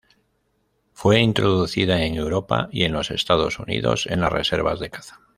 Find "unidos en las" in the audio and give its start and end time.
3.59-4.31